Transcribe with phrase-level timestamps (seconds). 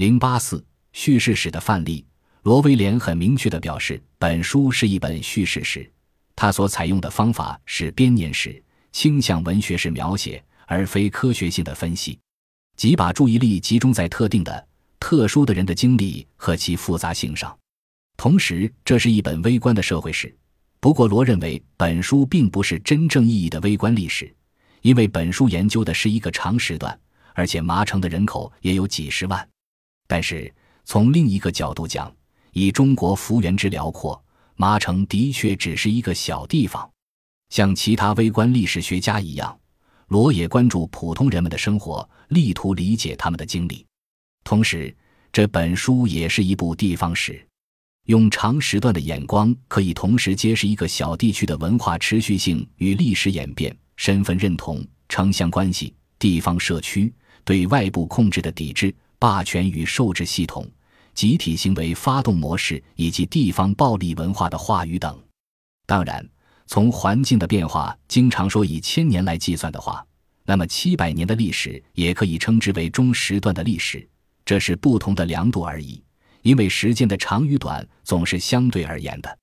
[0.00, 2.02] 零八四叙事史的范例，
[2.44, 5.92] 罗威廉很明确地表示，本书是一本叙事史。
[6.34, 12.18] 他所采用的方法是编年史，倾向文学式描写，而非科学性的分析，
[12.78, 14.66] 即把注意力集中在特定的、
[14.98, 17.54] 特殊的人的经历和其复杂性上。
[18.16, 20.34] 同时，这是一本微观的社会史。
[20.80, 24.34] 不过，罗认为本书并不是真正意义的微观历史，
[24.80, 26.98] 因为本书研究的是一个长时段，
[27.34, 29.46] 而且麻城的人口也有几十万。
[30.10, 30.52] 但是，
[30.84, 32.12] 从另一个角度讲，
[32.52, 34.20] 以中国幅员之辽阔，
[34.56, 36.90] 麻城的确只是一个小地方。
[37.50, 39.56] 像其他微观历史学家一样，
[40.08, 43.86] 罗也关注普通人们的生活，力图理解他们的经历。
[44.42, 44.92] 同时，
[45.32, 47.46] 这本书也是一部地方史。
[48.06, 60.66] 用长时段的眼光，可以同时揭示一个小地区的文化持续性与历史演变、身份认同、城乡关系、地方社区对外部控制的抵制、霸权与受制系统、
[61.14, 65.22] 集体行为发动模式以及地方暴力文化的话语等。
[65.86, 66.26] 当然，
[66.66, 70.02] 从环境的变化经常说以千年来计算的话，
[70.46, 74.08] 那么七百年的历史也可以称之为中时段的历史，
[74.42, 76.02] 这是不同的量度而已。
[76.40, 79.38] 因为时间的长与短总是相对而言的，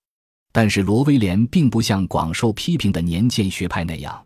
[0.52, 4.26] 但是罗威廉并不像广受批评的年鉴学派那样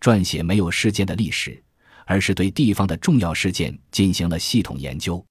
[0.00, 1.62] 撰写没有事件的历史，
[2.08, 5.22] 而是对地方的重要事件进行了系统研究。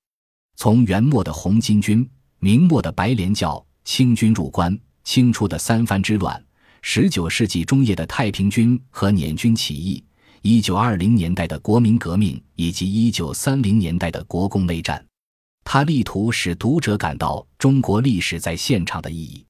[0.58, 6.42] 从元末的红巾军、明末的白莲教、清军入关、清初的三藩之乱、
[6.84, 10.03] 十九世纪中叶的太平军和捻军起义、
[10.44, 15.03] 一九二零年代的国民革命以及一九三零年代的国共内战。
[15.64, 19.44] 他力图使读者感到中国历史在现场的意义，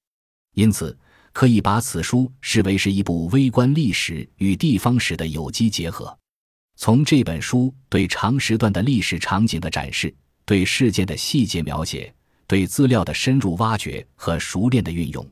[0.55, 0.97] 因此
[1.33, 6.17] 可以把此书视为是一部微观历史与地方史的有机结合。
[6.79, 10.13] 从这本书对长时段的历史场景的展示、
[10.45, 12.13] 对事件的细节描写、
[12.45, 15.27] 对资料的深入挖掘和熟练的运用，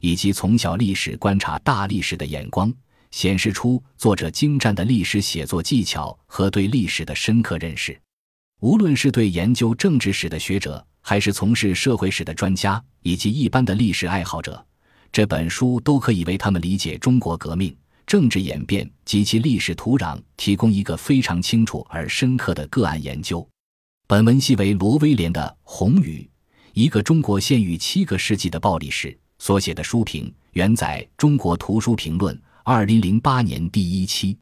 [0.00, 2.72] 以及从小历史观察大历史的眼光，
[3.10, 8.00] 显示出作者精湛的历史写作技巧和对历史的深刻认识。
[8.60, 14.66] 无论是对研究政治史的学者，还是从事社会史的专家，以及一般的历史爱好者，
[15.12, 17.76] 这本书都可以为他们理解中国革命、
[18.06, 23.46] 政治演变及其历史土壤提供一个非常清楚而深刻的个案研究。
[24.06, 26.30] 本文系为罗威廉的《红雨：
[26.72, 29.08] 一个中国县域七个世纪的暴力史》
[29.38, 34.38] 所写的书评，原载《中国图书评论》二零零八年第一期。